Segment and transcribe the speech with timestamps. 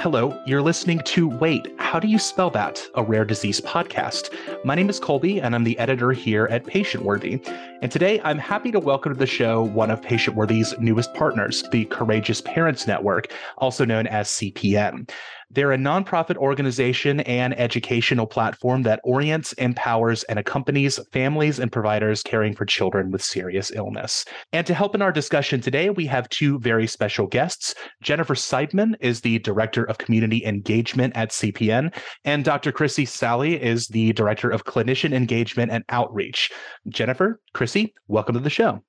[0.00, 2.82] Hello, you're listening to Wait, How Do You Spell That?
[2.94, 4.32] A Rare Disease podcast.
[4.64, 7.38] My name is Colby, and I'm the editor here at Patient Worthy.
[7.82, 11.64] And today I'm happy to welcome to the show one of Patient Worthy's newest partners,
[11.70, 15.10] the Courageous Parents Network, also known as CPN.
[15.52, 22.22] They're a nonprofit organization and educational platform that orients, empowers, and accompanies families and providers
[22.22, 24.24] caring for children with serious illness.
[24.52, 27.74] And to help in our discussion today, we have two very special guests.
[28.00, 31.92] Jennifer Seidman is the Director of Community Engagement at CPN,
[32.24, 32.70] and Dr.
[32.70, 36.52] Chrissy Sally is the Director of Clinician Engagement and Outreach.
[36.88, 38.82] Jennifer, Chrissy, welcome to the show.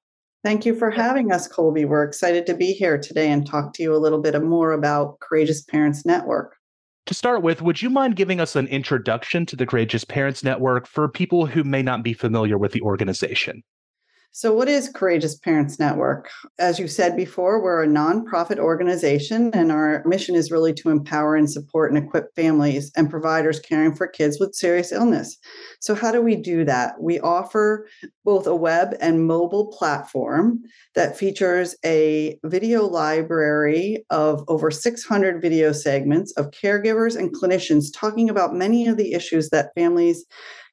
[0.44, 1.86] Thank you for having us, Colby.
[1.86, 5.20] We're excited to be here today and talk to you a little bit more about
[5.20, 6.56] Courageous Parents Network.
[7.06, 10.88] To start with, would you mind giving us an introduction to the Courageous Parents Network
[10.88, 13.64] for people who may not be familiar with the organization?
[14.34, 16.30] So, what is Courageous Parents Network?
[16.58, 21.36] As you said before, we're a nonprofit organization, and our mission is really to empower
[21.36, 25.38] and support and equip families and providers caring for kids with serious illness.
[25.82, 26.94] So, how do we do that?
[27.02, 27.90] We offer
[28.24, 30.62] both a web and mobile platform
[30.96, 38.30] that features a video library of over 600 video segments of caregivers and clinicians talking
[38.30, 40.26] about many of the issues that families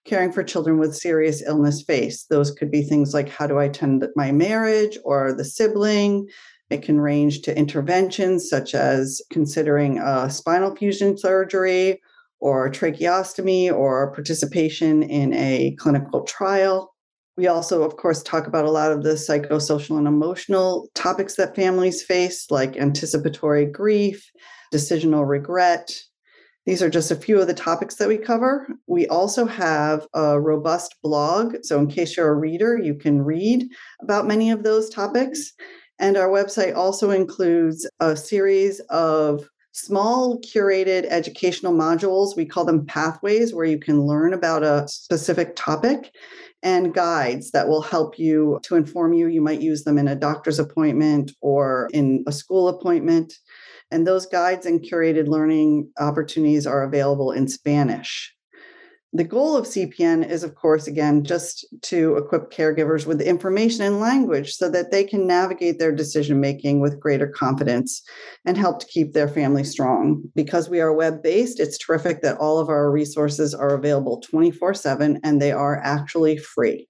[0.04, 2.24] caring for children with serious illness face.
[2.24, 6.28] Those could be things like how do I tend my marriage or the sibling.
[6.70, 12.00] It can range to interventions such as considering a spinal fusion surgery
[12.40, 16.94] or tracheostomy or participation in a clinical trial.
[17.36, 21.55] We also, of course, talk about a lot of the psychosocial and emotional topics that
[21.55, 24.28] families face, like anticipatory grief,
[24.74, 25.96] decisional regret,
[26.69, 28.69] these are just a few of the topics that we cover.
[28.86, 31.56] We also have a robust blog.
[31.62, 33.66] So, in case you're a reader, you can read
[34.02, 35.55] about many of those topics.
[35.98, 42.36] And our website also includes a series of small curated educational modules.
[42.36, 46.12] We call them pathways, where you can learn about a specific topic
[46.62, 49.29] and guides that will help you to inform you.
[49.29, 53.33] You might use them in a doctor's appointment or in a school appointment.
[53.90, 58.34] And those guides and curated learning opportunities are available in Spanish.
[59.14, 64.00] The goal of CPN is, of course, again, just to equip caregivers with information and
[64.00, 68.02] language so that they can navigate their decision making with greater confidence
[68.44, 70.22] and help to keep their family strong.
[70.34, 74.74] Because we are web based, it's terrific that all of our resources are available 24
[74.74, 76.86] 7 and they are actually free.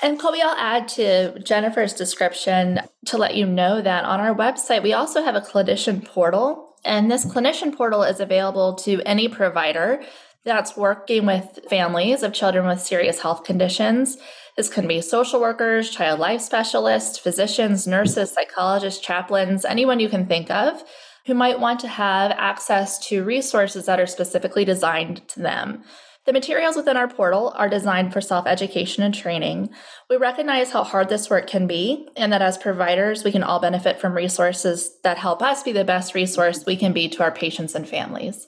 [0.00, 4.82] And Colby, I'll add to Jennifer's description to let you know that on our website,
[4.82, 6.76] we also have a clinician portal.
[6.84, 10.00] And this clinician portal is available to any provider
[10.44, 14.16] that's working with families of children with serious health conditions.
[14.56, 20.26] This can be social workers, child life specialists, physicians, nurses, psychologists, chaplains, anyone you can
[20.26, 20.84] think of
[21.26, 25.82] who might want to have access to resources that are specifically designed to them.
[26.28, 29.70] The materials within our portal are designed for self education and training.
[30.10, 33.60] We recognize how hard this work can be, and that as providers, we can all
[33.60, 37.30] benefit from resources that help us be the best resource we can be to our
[37.32, 38.46] patients and families.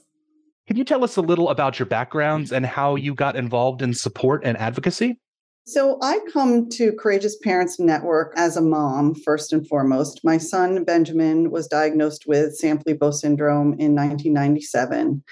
[0.66, 3.94] Can you tell us a little about your backgrounds and how you got involved in
[3.94, 5.18] support and advocacy?
[5.64, 10.20] So, I come to Courageous Parents Network as a mom, first and foremost.
[10.22, 15.24] My son, Benjamin, was diagnosed with Sanfilippo syndrome in 1997.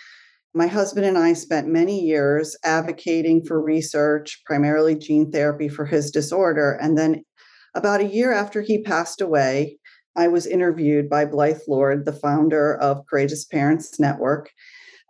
[0.58, 6.10] My husband and I spent many years advocating for research, primarily gene therapy for his
[6.10, 6.76] disorder.
[6.82, 7.22] And then,
[7.76, 9.78] about a year after he passed away,
[10.16, 14.50] I was interviewed by Blythe Lord, the founder of Courageous Parents Network,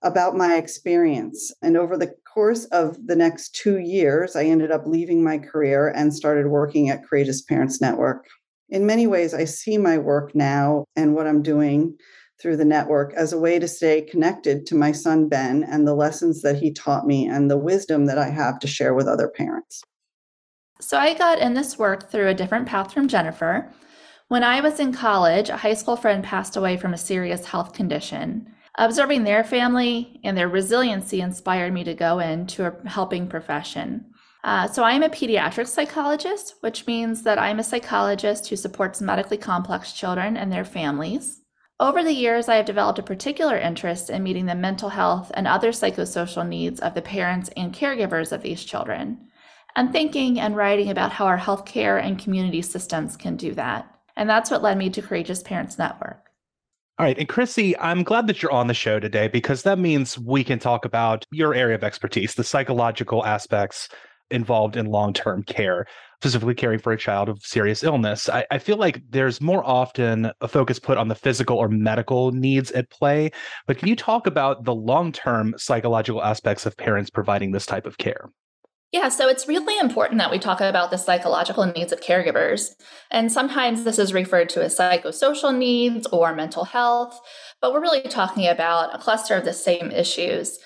[0.02, 1.50] about my experience.
[1.62, 5.88] And over the course of the next two years, I ended up leaving my career
[5.88, 8.26] and started working at Courageous Parents Network.
[8.68, 11.96] In many ways, I see my work now and what I'm doing
[12.40, 15.94] through the network as a way to stay connected to my son Ben and the
[15.94, 19.28] lessons that he taught me and the wisdom that I have to share with other
[19.28, 19.82] parents.
[20.80, 23.68] So I got in this work through a different path from Jennifer.
[24.28, 27.72] When I was in college, a high school friend passed away from a serious health
[27.72, 28.54] condition.
[28.76, 34.04] Observing their family and their resiliency inspired me to go into a helping profession.
[34.44, 39.00] Uh, so, I am a pediatric psychologist, which means that I'm a psychologist who supports
[39.00, 41.40] medically complex children and their families.
[41.80, 45.46] Over the years, I have developed a particular interest in meeting the mental health and
[45.46, 49.28] other psychosocial needs of the parents and caregivers of these children,
[49.76, 53.88] and thinking and writing about how our healthcare and community systems can do that.
[54.16, 56.24] And that's what led me to Courageous Parents Network.
[56.98, 57.16] All right.
[57.16, 60.58] And Chrissy, I'm glad that you're on the show today because that means we can
[60.58, 63.88] talk about your area of expertise, the psychological aspects
[64.32, 65.86] involved in long term care.
[66.20, 68.28] Specifically caring for a child of serious illness.
[68.28, 72.32] I, I, feel like there's more often a focus put on the physical or medical
[72.32, 73.30] needs at play.
[73.68, 77.86] But can you talk about the long term psychological aspects of parents providing this type
[77.86, 78.30] of care?
[78.90, 82.70] Yeah, so it's really important that we talk about the psychological needs of caregivers.
[83.10, 87.20] And sometimes this is referred to as psychosocial needs or mental health,
[87.60, 90.58] but we're really talking about a cluster of the same issues.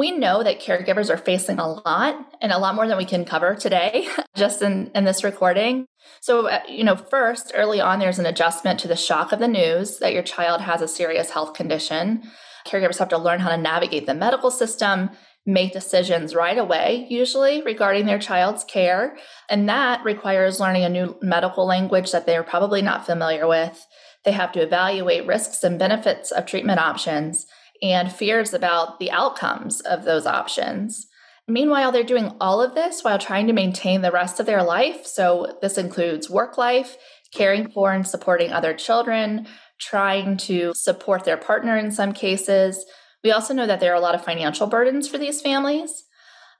[0.00, 3.26] We know that caregivers are facing a lot and a lot more than we can
[3.26, 5.84] cover today, just in, in this recording.
[6.22, 9.46] So, uh, you know, first, early on, there's an adjustment to the shock of the
[9.46, 12.22] news that your child has a serious health condition.
[12.66, 15.10] Caregivers have to learn how to navigate the medical system
[15.44, 19.18] make decisions right away, usually regarding their child's care.
[19.50, 23.86] And that requires learning a new medical language that they're probably not familiar with.
[24.24, 27.46] They have to evaluate risks and benefits of treatment options
[27.82, 31.06] and fears about the outcomes of those options.
[31.48, 35.06] Meanwhile, they're doing all of this while trying to maintain the rest of their life.
[35.06, 36.96] So, this includes work life,
[37.32, 39.46] caring for and supporting other children,
[39.78, 42.84] trying to support their partner in some cases,
[43.22, 46.04] we also know that there are a lot of financial burdens for these families,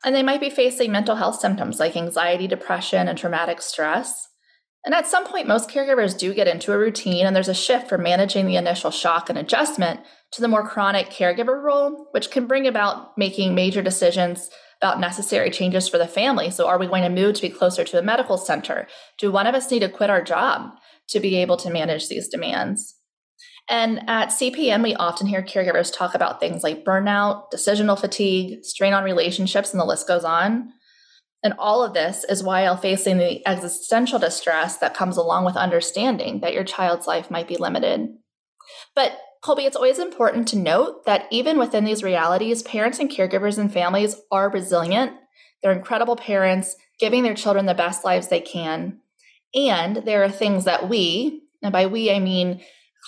[0.04, 4.28] and they might be facing mental health symptoms like anxiety, depression, and traumatic stress.
[4.84, 7.88] And at some point, most caregivers do get into a routine, and there's a shift
[7.88, 10.00] from managing the initial shock and adjustment
[10.32, 14.48] to the more chronic caregiver role, which can bring about making major decisions
[14.80, 16.50] about necessary changes for the family.
[16.50, 18.86] So, are we going to move to be closer to a medical center?
[19.18, 20.70] Do one of us need to quit our job
[21.10, 22.96] to be able to manage these demands?
[23.68, 28.94] And at CPN, we often hear caregivers talk about things like burnout, decisional fatigue, strain
[28.94, 30.72] on relationships, and the list goes on.
[31.42, 36.40] And all of this is while facing the existential distress that comes along with understanding
[36.40, 38.08] that your child's life might be limited.
[38.94, 43.56] But Colby, it's always important to note that even within these realities, parents and caregivers
[43.56, 45.12] and families are resilient.
[45.62, 49.00] They're incredible parents, giving their children the best lives they can.
[49.54, 52.60] And there are things that we, and by we I mean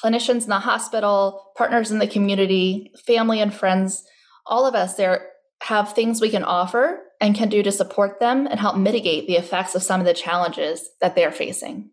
[0.03, 4.05] clinicians in the hospital, partners in the community, family and friends,
[4.47, 5.32] all of us there
[5.63, 9.37] have things we can offer and can do to support them and help mitigate the
[9.37, 11.91] effects of some of the challenges that they're facing.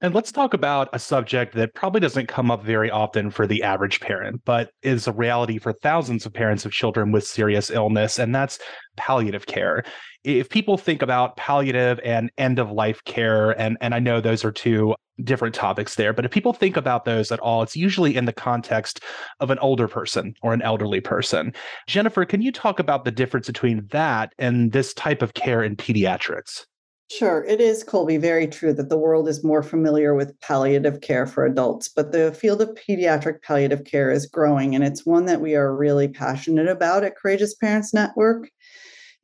[0.00, 3.62] And let's talk about a subject that probably doesn't come up very often for the
[3.62, 8.18] average parent, but is a reality for thousands of parents of children with serious illness,
[8.18, 8.58] and that's
[8.96, 9.84] palliative care.
[10.24, 14.44] If people think about palliative and end of life care, and, and I know those
[14.44, 16.12] are two different topics there.
[16.12, 19.00] But if people think about those at all, it's usually in the context
[19.40, 21.52] of an older person or an elderly person.
[21.86, 25.76] Jennifer, can you talk about the difference between that and this type of care in
[25.76, 26.64] pediatrics?
[27.10, 27.44] Sure.
[27.44, 31.44] It is, Colby, very true that the world is more familiar with palliative care for
[31.44, 35.54] adults, but the field of pediatric palliative care is growing, and it's one that we
[35.54, 38.48] are really passionate about at Courageous Parents Network.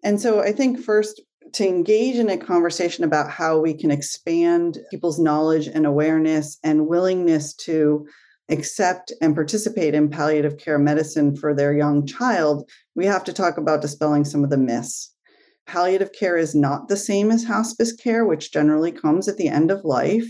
[0.03, 1.21] And so I think first
[1.53, 6.87] to engage in a conversation about how we can expand people's knowledge and awareness and
[6.87, 8.07] willingness to
[8.51, 13.57] accept and participate in palliative care medicine for their young child, we have to talk
[13.57, 15.15] about dispelling some of the myths.
[15.67, 19.71] Palliative care is not the same as hospice care, which generally comes at the end
[19.71, 20.27] of life.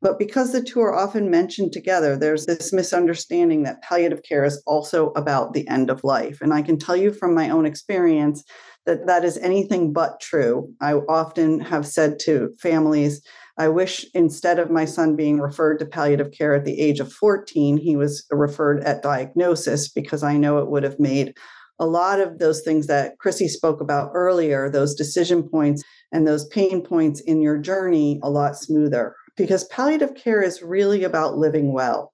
[0.00, 4.60] But because the two are often mentioned together, there's this misunderstanding that palliative care is
[4.66, 6.40] also about the end of life.
[6.40, 8.42] And I can tell you from my own experience
[8.86, 10.72] that that is anything but true.
[10.80, 13.22] I often have said to families,
[13.58, 17.12] I wish instead of my son being referred to palliative care at the age of
[17.12, 21.34] 14, he was referred at diagnosis because I know it would have made
[21.78, 26.46] a lot of those things that Chrissy spoke about earlier, those decision points and those
[26.48, 29.16] pain points in your journey, a lot smoother.
[29.36, 32.12] Because palliative care is really about living well.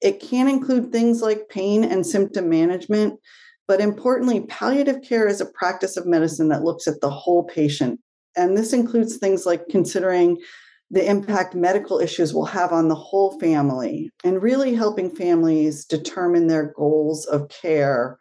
[0.00, 3.18] It can include things like pain and symptom management,
[3.68, 8.00] but importantly, palliative care is a practice of medicine that looks at the whole patient.
[8.34, 10.38] And this includes things like considering
[10.90, 16.46] the impact medical issues will have on the whole family and really helping families determine
[16.46, 18.18] their goals of care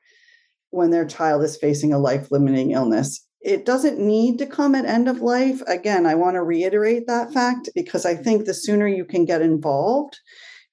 [0.72, 3.26] when their child is facing a life limiting illness.
[3.40, 5.62] It doesn't need to come at end of life.
[5.66, 9.42] Again, I want to reiterate that fact because I think the sooner you can get
[9.42, 10.20] involved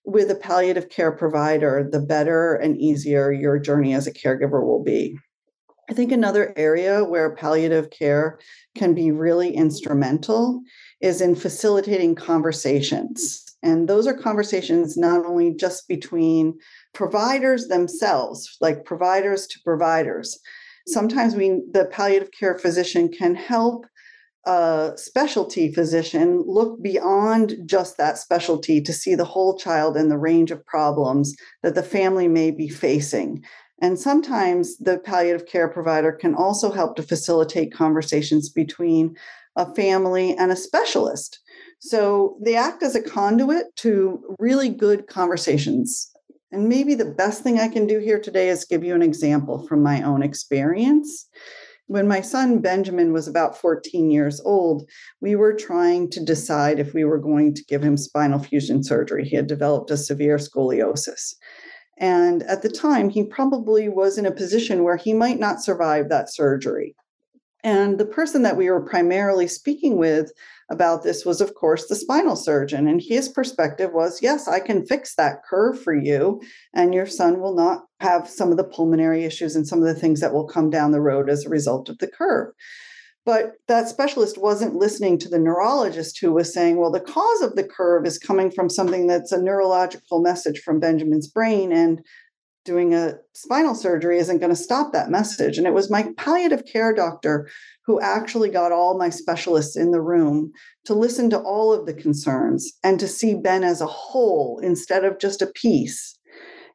[0.05, 4.83] with a palliative care provider, the better and easier your journey as a caregiver will
[4.83, 5.19] be.
[5.91, 8.39] I think another area where palliative care
[8.77, 10.63] can be really instrumental
[11.01, 13.45] is in facilitating conversations.
[13.63, 16.59] And those are conversations not only just between
[16.93, 20.39] providers themselves, like providers to providers.
[20.87, 23.87] Sometimes we the palliative care physician can help
[24.47, 30.19] a specialty physician look beyond just that specialty to see the whole child and the
[30.19, 33.43] range of problems that the family may be facing.
[33.81, 39.17] And sometimes the palliative care provider can also help to facilitate conversations between
[39.57, 41.41] a family, and a specialist.
[41.79, 46.11] So they act as a conduit to really good conversations.
[46.51, 49.67] And maybe the best thing I can do here today is give you an example
[49.67, 51.29] from my own experience.
[51.87, 54.89] When my son Benjamin was about 14 years old,
[55.21, 59.25] we were trying to decide if we were going to give him spinal fusion surgery.
[59.25, 61.35] He had developed a severe scoliosis.
[61.99, 66.09] And at the time, he probably was in a position where he might not survive
[66.09, 66.97] that surgery.
[67.63, 70.33] And the person that we were primarily speaking with
[70.71, 72.87] about this was, of course, the spinal surgeon.
[72.87, 76.41] And his perspective was yes, I can fix that curve for you,
[76.75, 79.99] and your son will not have some of the pulmonary issues and some of the
[79.99, 82.53] things that will come down the road as a result of the curve.
[83.27, 87.57] But that specialist wasn't listening to the neurologist who was saying, well, the cause of
[87.57, 91.73] the curve is coming from something that's a neurological message from Benjamin's brain.
[91.73, 92.05] And
[92.65, 95.59] doing a spinal surgery isn't going to stop that message.
[95.59, 97.49] And it was my palliative care doctor
[97.85, 100.51] who actually got all my specialists in the room
[100.87, 105.05] to listen to all of the concerns and to see Ben as a whole instead
[105.05, 106.19] of just a piece.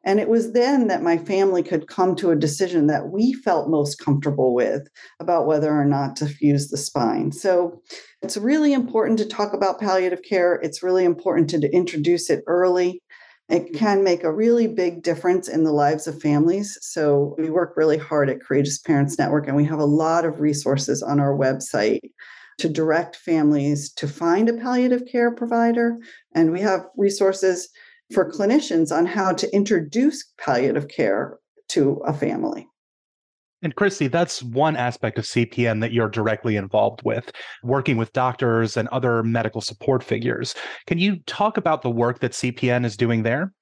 [0.06, 3.70] And it was then that my family could come to a decision that we felt
[3.70, 4.88] most comfortable with
[5.20, 7.34] about whether or not to fuse the spine.
[7.34, 7.82] So
[8.22, 10.56] it's really important to talk about palliative care.
[10.56, 13.02] It's really important to, introduce it early.
[13.50, 13.78] It mm-hmm.
[13.78, 16.78] can make a really big difference in the lives of families.
[16.82, 20.40] So we work really hard at Courageous Parents Network, and we have a lot of
[20.40, 22.02] resources on our website
[22.60, 25.98] to direct families to find a palliative care provider.
[26.36, 27.70] And we have resources
[28.14, 31.38] for clinicians on how to introduce palliative care
[31.70, 32.68] to a family.
[33.62, 38.78] And Chrissy, that's one aspect of CPN that you're directly involved with, working with doctors
[38.78, 40.56] and other medical support figures.
[40.88, 43.54] Can you talk about the work that CPN is doing there?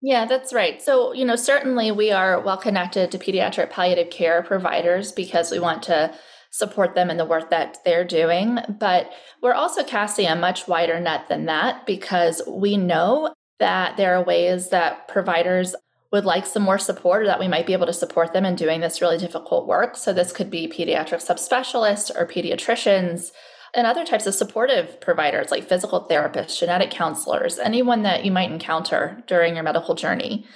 [0.00, 0.80] Yeah, that's right.
[0.80, 5.58] So, you know, certainly we are well connected to pediatric palliative care providers because we
[5.58, 6.14] want to
[6.50, 8.58] support them in the work that they're doing.
[8.78, 9.10] But
[9.42, 14.22] we're also casting a much wider net than that because we know that there are
[14.22, 15.74] ways that providers
[16.12, 18.54] would like some more support or that we might be able to support them in
[18.54, 19.96] doing this really difficult work.
[19.96, 23.32] So, this could be pediatric subspecialists or pediatricians
[23.74, 28.50] and other types of supportive providers like physical therapists, genetic counselors, anyone that you might
[28.50, 30.46] encounter during your medical journey.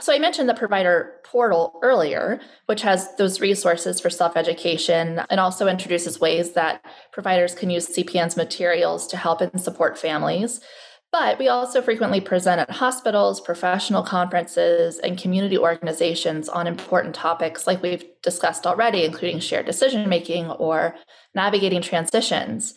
[0.00, 5.38] So, I mentioned the provider portal earlier, which has those resources for self education and
[5.38, 10.60] also introduces ways that providers can use CPN's materials to help and support families.
[11.12, 17.66] But we also frequently present at hospitals, professional conferences, and community organizations on important topics
[17.66, 20.96] like we've discussed already, including shared decision making or
[21.34, 22.74] navigating transitions,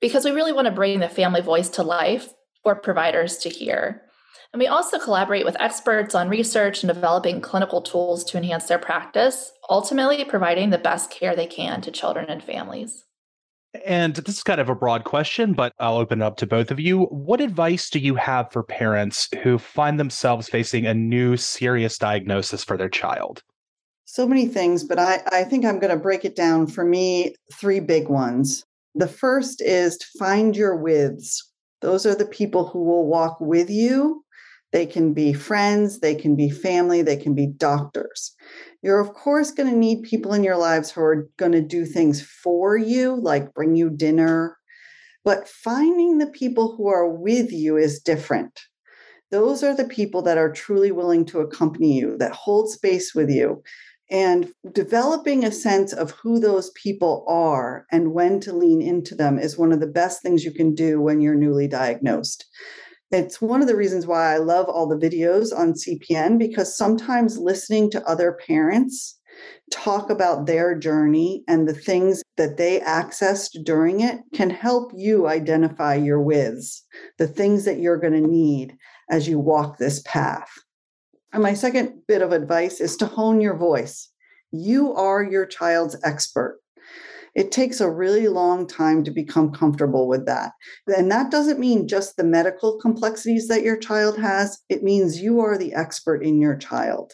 [0.00, 4.02] because we really want to bring the family voice to life for providers to hear.
[4.52, 8.78] And we also collaborate with experts on research and developing clinical tools to enhance their
[8.78, 13.05] practice, ultimately providing the best care they can to children and families.
[13.84, 16.70] And this is kind of a broad question, but I'll open it up to both
[16.70, 17.02] of you.
[17.04, 22.64] What advice do you have for parents who find themselves facing a new serious diagnosis
[22.64, 23.42] for their child?
[24.04, 27.34] So many things, but I, I think I'm going to break it down for me,
[27.52, 28.64] three big ones.
[28.94, 31.50] The first is to find your withs.
[31.82, 34.24] Those are the people who will walk with you.
[34.72, 38.34] They can be friends, they can be family, they can be doctors.
[38.82, 41.84] You're, of course, going to need people in your lives who are going to do
[41.84, 44.56] things for you, like bring you dinner.
[45.24, 48.60] But finding the people who are with you is different.
[49.30, 53.28] Those are the people that are truly willing to accompany you, that hold space with
[53.28, 53.62] you.
[54.08, 59.36] And developing a sense of who those people are and when to lean into them
[59.36, 62.46] is one of the best things you can do when you're newly diagnosed.
[63.12, 67.38] It's one of the reasons why I love all the videos on CPN because sometimes
[67.38, 69.18] listening to other parents
[69.70, 75.28] talk about their journey and the things that they accessed during it can help you
[75.28, 76.84] identify your withs,
[77.18, 78.76] the things that you're going to need
[79.10, 80.50] as you walk this path.
[81.32, 84.10] And my second bit of advice is to hone your voice.
[84.50, 86.60] You are your child's expert.
[87.36, 90.52] It takes a really long time to become comfortable with that.
[90.88, 95.40] And that doesn't mean just the medical complexities that your child has, it means you
[95.40, 97.12] are the expert in your child.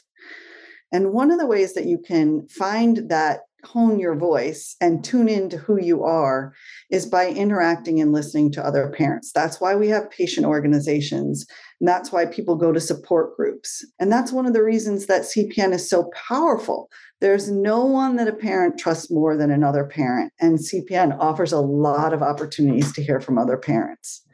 [0.93, 5.29] And one of the ways that you can find that hone your voice and tune
[5.29, 6.53] into who you are
[6.91, 9.33] is by interacting and listening to other parents.
[9.33, 11.47] That's why we have patient organizations.
[11.81, 13.85] And that's why people go to support groups.
[14.01, 16.89] And that's one of the reasons that CPN is so powerful
[17.23, 21.61] there's no one that a parent trusts more than another parent, and CPN offers a
[21.61, 24.27] lot of opportunities to hear from other parents.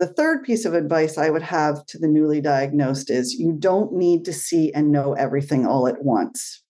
[0.00, 3.94] The third piece of advice I would have to the newly diagnosed is you don't
[3.94, 6.63] need to see and know everything all at once.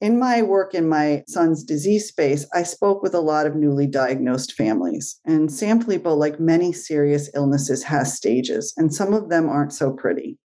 [0.00, 3.86] In my work in my son's disease space, I spoke with a lot of newly
[3.86, 5.20] diagnosed families.
[5.26, 10.38] And Sanfilippo, like many serious illnesses, has stages, and some of them aren't so pretty.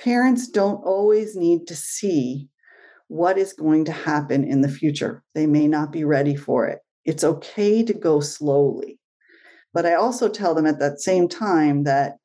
[0.00, 2.48] Parents don't always need to see
[3.06, 5.22] what is going to happen in the future.
[5.34, 6.80] They may not be ready for it.
[7.04, 8.98] It's okay to go slowly.
[9.72, 12.16] But I also tell them at that same time that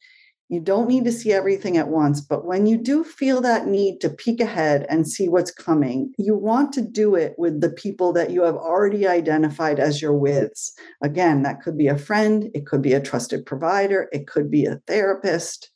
[0.47, 3.99] you don't need to see everything at once, but when you do feel that need
[4.01, 8.13] to peek ahead and see what's coming, you want to do it with the people
[8.13, 10.73] that you have already identified as your withs.
[11.01, 14.65] Again, that could be a friend, it could be a trusted provider, it could be
[14.65, 15.71] a therapist.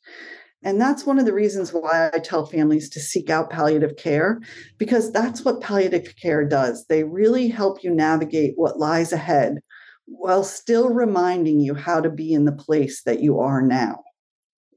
[0.62, 4.40] And that's one of the reasons why I tell families to seek out palliative care,
[4.78, 6.86] because that's what palliative care does.
[6.86, 9.60] They really help you navigate what lies ahead
[10.04, 14.02] while still reminding you how to be in the place that you are now.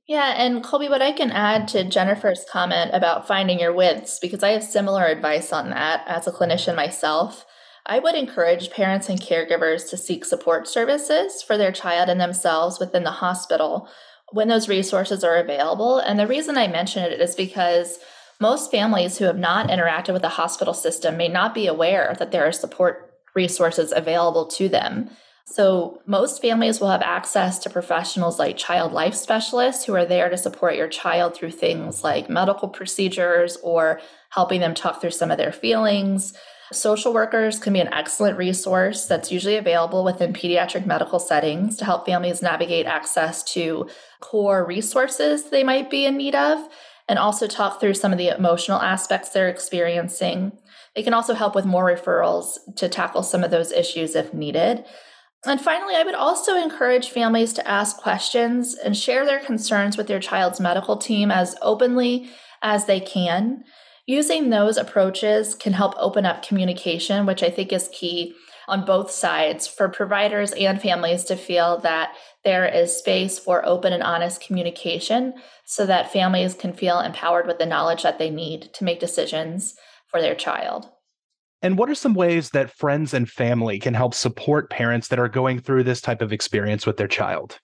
[0.08, 4.44] Yeah, and Colby, what I can add to Jennifer's comment about finding your withs, because
[4.44, 7.46] I have similar advice on that as a clinician myself.
[7.86, 12.80] I would encourage parents and caregivers to seek support services for their child and themselves
[12.80, 13.88] within the hospital
[14.32, 16.00] when those resources are available.
[16.00, 18.00] And the reason I mention it is because
[18.40, 22.32] most families who have not interacted with the hospital system may not be aware that
[22.32, 25.10] there are support resources available to them.
[25.46, 30.30] So, most families will have access to professionals like child life specialists who are there
[30.30, 35.32] to support your child through things like medical procedures or helping them talk through some
[35.32, 36.34] of their feelings.
[36.72, 41.86] Social workers can be an excellent resource that's usually available within pediatric medical settings to
[41.86, 43.88] help families navigate access to
[44.22, 46.68] core resources they might be in need of
[47.10, 50.54] and also talk through some of the emotional aspects they're experiencing.
[50.96, 54.86] They can also help with more referrals to tackle some of those issues if needed.
[55.46, 60.08] And finally, I would also encourage families to ask questions and share their concerns with
[60.08, 62.30] their child's medical team as openly
[62.62, 63.66] as they can.
[64.06, 68.36] Using those approaches can help open up communication, which I think is key
[68.70, 73.92] on both sides for providers and families to feel that there is space for open
[73.92, 75.34] and honest communication
[75.66, 79.76] so that families can feel empowered with the knowledge that they need to make decisions
[80.08, 80.90] for their child.
[81.64, 85.30] And what are some ways that friends and family can help support parents that are
[85.30, 87.60] going through this type of experience with their child?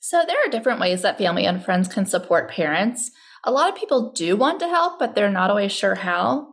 [0.00, 3.10] So, there are different ways that family and friends can support parents.
[3.44, 6.48] A lot of people do want to help, but they're not always sure how.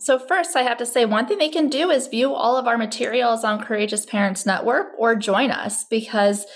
[0.00, 2.66] So, first, I have to say one thing they can do is view all of
[2.66, 6.46] our materials on Courageous Parents Network or join us because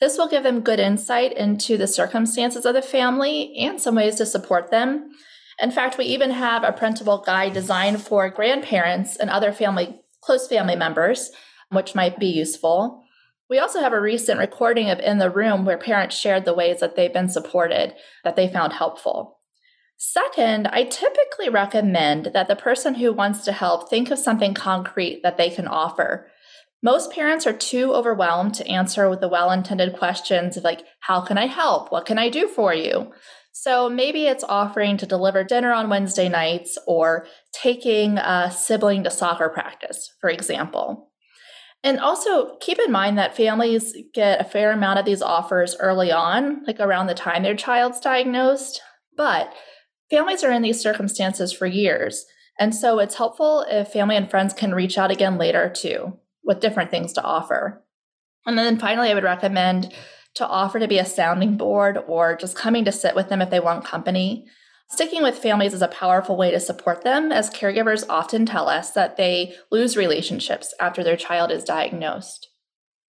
[0.00, 4.14] this will give them good insight into the circumstances of the family and some ways
[4.16, 5.10] to support them.
[5.60, 10.48] In fact, we even have a printable guide designed for grandparents and other family, close
[10.48, 11.30] family members,
[11.70, 13.02] which might be useful.
[13.48, 16.80] We also have a recent recording of In the Room where parents shared the ways
[16.80, 19.38] that they've been supported that they found helpful.
[19.96, 25.20] Second, I typically recommend that the person who wants to help think of something concrete
[25.22, 26.30] that they can offer.
[26.82, 31.20] Most parents are too overwhelmed to answer with the well intended questions of, like, how
[31.20, 31.92] can I help?
[31.92, 33.12] What can I do for you?
[33.56, 39.10] So maybe it's offering to deliver dinner on Wednesday nights or taking a sibling to
[39.10, 41.12] soccer practice, for example.
[41.84, 46.10] And also keep in mind that families get a fair amount of these offers early
[46.10, 48.82] on, like around the time their child's diagnosed.
[49.16, 49.54] But
[50.10, 52.26] families are in these circumstances for years.
[52.58, 56.58] And so it's helpful if family and friends can reach out again later too with
[56.58, 57.84] different things to offer.
[58.46, 59.94] And then finally, I would recommend
[60.34, 63.50] to offer to be a sounding board or just coming to sit with them if
[63.50, 64.46] they want company.
[64.90, 68.90] Sticking with families is a powerful way to support them, as caregivers often tell us
[68.90, 72.48] that they lose relationships after their child is diagnosed.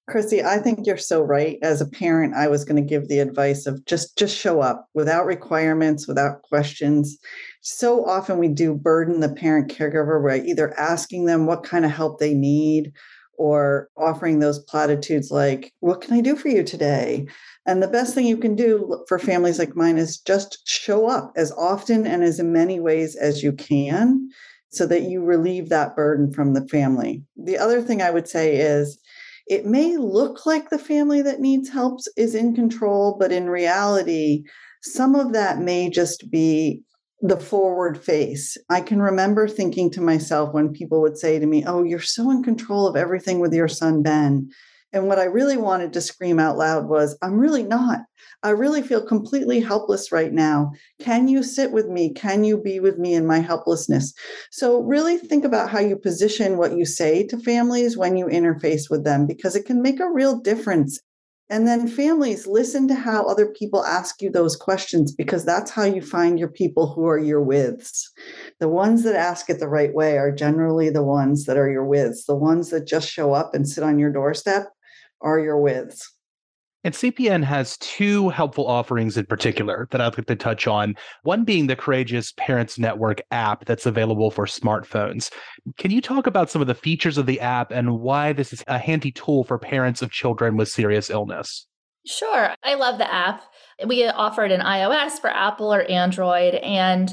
[0.08, 1.58] Chrissy, I think you're so right.
[1.64, 4.88] As a parent, I was going to give the advice of just just show up
[4.94, 7.18] without requirements, without questions.
[7.62, 11.92] So often we do burden the parent caregiver by either asking them what kind of
[11.92, 12.94] help they need
[13.38, 17.28] or offering those platitudes like, What can I do for you today?
[17.66, 21.34] And the best thing you can do for families like mine is just show up
[21.36, 24.30] as often and as in many ways as you can
[24.70, 27.24] so that you relieve that burden from the family.
[27.38, 29.00] The other thing I would say is,
[29.48, 34.44] it may look like the family that needs help is in control, but in reality,
[34.82, 36.82] some of that may just be
[37.22, 38.58] the forward face.
[38.70, 42.30] I can remember thinking to myself when people would say to me, Oh, you're so
[42.30, 44.50] in control of everything with your son, Ben.
[44.94, 48.00] And what I really wanted to scream out loud was, I'm really not.
[48.44, 50.72] I really feel completely helpless right now.
[51.02, 52.14] Can you sit with me?
[52.14, 54.14] Can you be with me in my helplessness?
[54.52, 58.90] So, really think about how you position what you say to families when you interface
[58.90, 61.00] with them, because it can make a real difference
[61.50, 65.84] And then families listen to how other people ask you those questions because that's how
[65.84, 68.12] you find your people who are your withs.
[68.60, 71.86] The ones that ask it the right way are generally the ones that are your
[71.86, 72.26] withs.
[72.26, 74.70] The ones that just show up and sit on your doorstep
[75.22, 76.15] are your withs.
[76.86, 80.94] And CPN has two helpful offerings in particular that I'd like to touch on.
[81.24, 85.32] One being the Courageous Parents Network app that's available for smartphones.
[85.80, 88.64] Can you talk about some of the features of the app and why this is
[88.68, 91.66] a handy tool for parents of children with serious illness?
[92.06, 92.54] Sure.
[92.64, 93.42] I love the app.
[93.88, 96.54] We offer it in iOS for Apple or Android.
[96.54, 97.12] And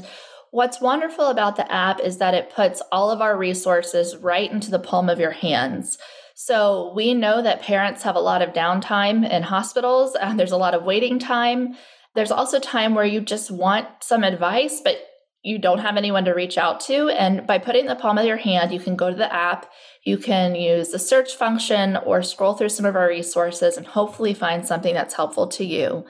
[0.51, 4.69] what's wonderful about the app is that it puts all of our resources right into
[4.69, 5.97] the palm of your hands.
[6.35, 10.57] So we know that parents have a lot of downtime in hospitals, and there's a
[10.57, 11.75] lot of waiting time.
[12.15, 14.97] There's also time where you just want some advice, but
[15.43, 17.09] you don't have anyone to reach out to.
[17.09, 19.69] And by putting the palm of your hand, you can go to the app,
[20.05, 24.33] you can use the search function or scroll through some of our resources and hopefully
[24.33, 26.05] find something that's helpful to you.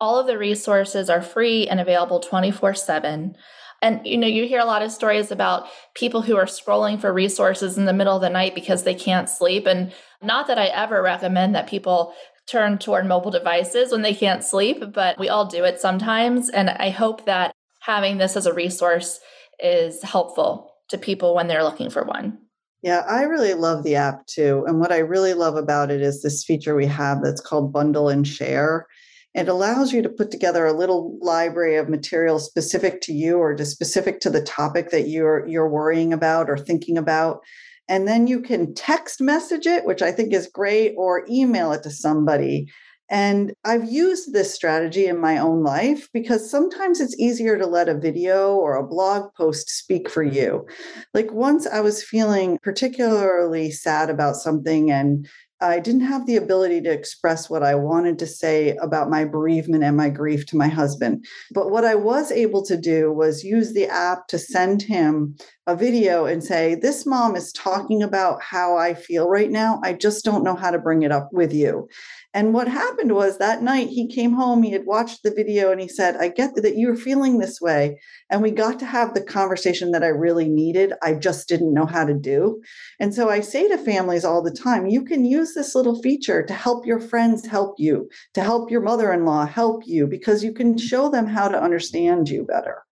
[0.00, 3.36] All of the resources are free and available 24 7.
[3.82, 7.12] And you know, you hear a lot of stories about people who are scrolling for
[7.12, 9.66] resources in the middle of the night because they can't sleep.
[9.66, 12.14] And not that I ever recommend that people
[12.46, 16.50] turn toward mobile devices when they can't sleep, but we all do it sometimes.
[16.50, 19.20] And I hope that having this as a resource
[19.62, 22.38] is helpful to people when they're looking for one.
[22.82, 24.64] Yeah, I really love the app too.
[24.66, 28.08] And what I really love about it is this feature we have that's called Bundle
[28.08, 28.86] and Share.
[29.34, 33.54] It allows you to put together a little library of material specific to you or
[33.54, 37.40] to specific to the topic that you're you're worrying about or thinking about.
[37.88, 41.82] And then you can text message it, which I think is great, or email it
[41.82, 42.68] to somebody.
[43.10, 47.88] And I've used this strategy in my own life because sometimes it's easier to let
[47.88, 50.64] a video or a blog post speak for you.
[51.12, 55.28] Like once I was feeling particularly sad about something and
[55.60, 59.84] I didn't have the ability to express what I wanted to say about my bereavement
[59.84, 61.24] and my grief to my husband.
[61.52, 65.36] But what I was able to do was use the app to send him
[65.70, 69.80] a video and say, This mom is talking about how I feel right now.
[69.84, 71.88] I just don't know how to bring it up with you.
[72.34, 75.80] And what happened was that night he came home, he had watched the video, and
[75.80, 78.00] he said, I get that you're feeling this way.
[78.30, 80.92] And we got to have the conversation that I really needed.
[81.02, 82.60] I just didn't know how to do.
[82.98, 86.44] And so I say to families all the time, you can use this little feature
[86.44, 90.42] to help your friends help you, to help your mother in law help you, because
[90.42, 92.82] you can show them how to understand you better.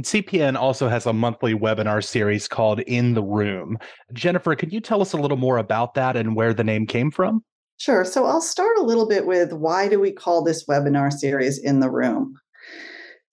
[0.00, 3.78] CPN also has a monthly webinar series called In the Room.
[4.12, 7.10] Jennifer, could you tell us a little more about that and where the name came
[7.10, 7.44] from?
[7.76, 8.04] Sure.
[8.04, 11.80] So I'll start a little bit with why do we call this webinar series In
[11.80, 12.34] the Room?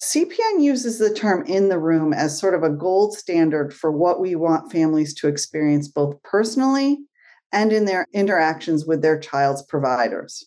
[0.02, 4.22] CPN uses the term in the room as sort of a gold standard for what
[4.22, 7.00] we want families to experience both personally
[7.52, 10.45] and in their interactions with their child's providers.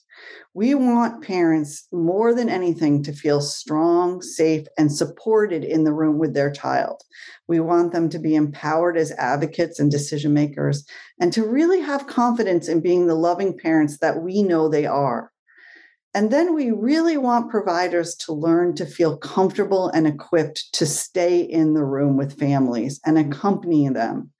[0.54, 6.18] We want parents more than anything to feel strong, safe, and supported in the room
[6.18, 7.02] with their child.
[7.48, 10.84] We want them to be empowered as advocates and decision makers
[11.18, 15.32] and to really have confidence in being the loving parents that we know they are.
[16.14, 21.40] And then we really want providers to learn to feel comfortable and equipped to stay
[21.40, 24.30] in the room with families and accompany them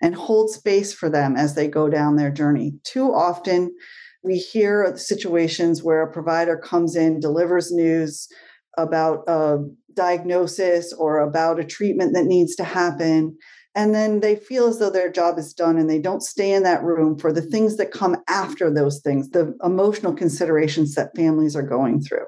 [0.00, 2.72] and hold space for them as they go down their journey.
[2.84, 3.74] Too often,
[4.22, 8.28] we hear situations where a provider comes in, delivers news
[8.76, 9.58] about a
[9.94, 13.36] diagnosis or about a treatment that needs to happen.
[13.74, 16.64] And then they feel as though their job is done and they don't stay in
[16.64, 21.54] that room for the things that come after those things, the emotional considerations that families
[21.54, 22.26] are going through.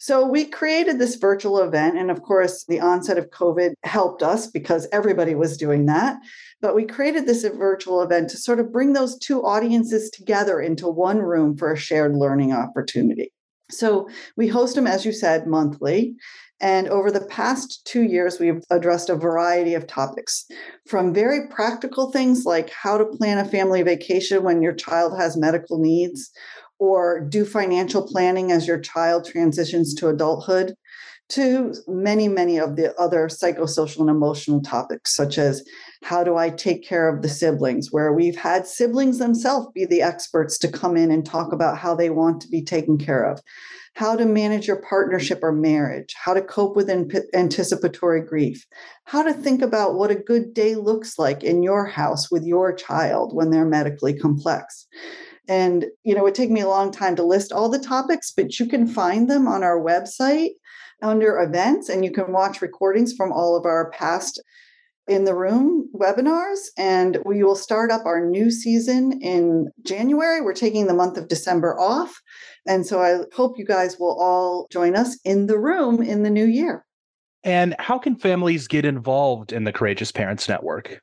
[0.00, 1.98] So we created this virtual event.
[1.98, 6.16] And of course, the onset of COVID helped us because everybody was doing that.
[6.62, 10.88] But we created this virtual event to sort of bring those two audiences together into
[10.88, 13.30] one room for a shared learning opportunity.
[13.70, 14.08] So
[14.38, 16.14] we host them, as you said, monthly.
[16.62, 20.46] And over the past two years, we've addressed a variety of topics
[20.86, 25.36] from very practical things like how to plan a family vacation when your child has
[25.36, 26.30] medical needs,
[26.80, 30.74] or do financial planning as your child transitions to adulthood,
[31.28, 35.62] to many, many of the other psychosocial and emotional topics, such as
[36.02, 40.02] how do I take care of the siblings, where we've had siblings themselves be the
[40.02, 43.40] experts to come in and talk about how they want to be taken care of,
[43.94, 46.90] how to manage your partnership or marriage, how to cope with
[47.34, 48.66] anticipatory grief,
[49.04, 52.72] how to think about what a good day looks like in your house with your
[52.72, 54.88] child when they're medically complex
[55.50, 58.60] and, you know, it took me a long time to list all the topics, but
[58.60, 60.50] you can find them on our website
[61.02, 64.40] under events and you can watch recordings from all of our past
[65.08, 70.40] in the room webinars and we will start up our new season in January.
[70.40, 72.14] We're taking the month of December off.
[72.68, 76.30] And so I hope you guys will all join us in the room in the
[76.30, 76.86] new year.
[77.42, 81.00] And how can families get involved in the Courageous Parents Network?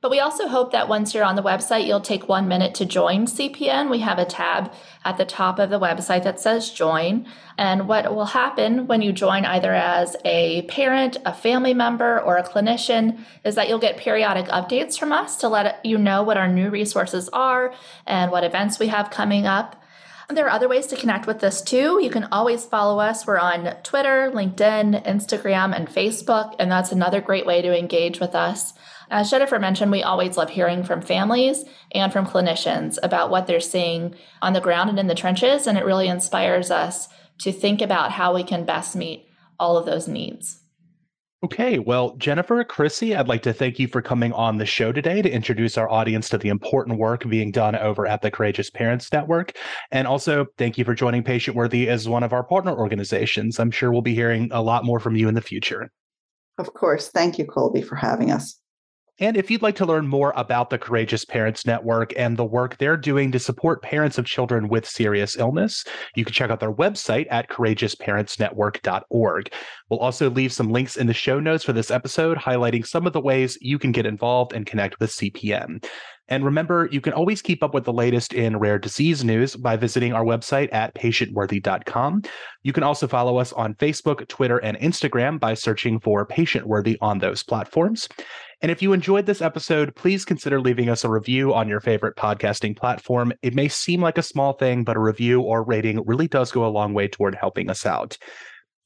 [0.02, 2.84] But we also hope that once you're on the website, you'll take one minute to
[2.84, 3.88] join CPN.
[3.88, 4.72] We have a tab
[5.04, 7.24] at the top of the website that says join.
[7.56, 12.36] And what will happen when you join either as a parent, a family member, or
[12.36, 16.36] a clinician is that you'll get periodic updates from us to let you know what
[16.36, 17.72] our new resources are
[18.04, 19.80] and what events we have coming up.
[20.28, 22.00] There are other ways to connect with us too.
[22.02, 23.24] You can always follow us.
[23.26, 28.34] We're on Twitter, LinkedIn, Instagram, and Facebook, and that's another great way to engage with
[28.34, 28.72] us.
[29.12, 33.60] As Jennifer mentioned, we always love hearing from families and from clinicians about what they're
[33.60, 37.08] seeing on the ground and in the trenches, and it really inspires us
[37.40, 39.26] to think about how we can best meet
[39.60, 40.62] all of those needs.
[41.44, 45.20] Okay, well, Jennifer, Chrissy, I'd like to thank you for coming on the show today
[45.20, 49.12] to introduce our audience to the important work being done over at the Courageous Parents
[49.12, 49.52] Network.
[49.90, 53.60] And also, thank you for joining Patient Worthy as one of our partner organizations.
[53.60, 55.90] I'm sure we'll be hearing a lot more from you in the future.
[56.56, 57.08] Of course.
[57.08, 58.58] Thank you, Colby, for having us.
[59.18, 62.78] And if you'd like to learn more about the Courageous Parents Network and the work
[62.78, 65.84] they're doing to support parents of children with serious illness,
[66.16, 69.52] you can check out their website at courageousparentsnetwork.org.
[69.90, 73.12] We'll also leave some links in the show notes for this episode highlighting some of
[73.12, 75.84] the ways you can get involved and connect with CPN.
[76.28, 79.76] And remember, you can always keep up with the latest in rare disease news by
[79.76, 82.22] visiting our website at patientworthy.com.
[82.62, 86.96] You can also follow us on Facebook, Twitter, and Instagram by searching for Patient Worthy
[87.02, 88.08] on those platforms.
[88.62, 92.14] And if you enjoyed this episode, please consider leaving us a review on your favorite
[92.14, 93.32] podcasting platform.
[93.42, 96.64] It may seem like a small thing, but a review or rating really does go
[96.64, 98.16] a long way toward helping us out.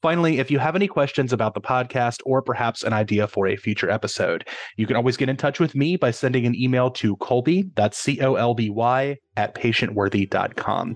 [0.01, 3.55] Finally, if you have any questions about the podcast or perhaps an idea for a
[3.55, 7.15] future episode, you can always get in touch with me by sending an email to
[7.17, 10.95] Colby, that's C O L B Y, at patientworthy.com.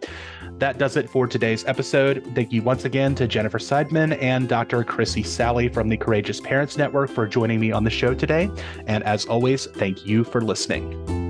[0.59, 2.29] That does it for today's episode.
[2.35, 4.83] Thank you once again to Jennifer Seidman and Dr.
[4.83, 8.49] Chrissy Sally from the Courageous Parents Network for joining me on the show today.
[8.87, 11.20] And as always, thank you for listening.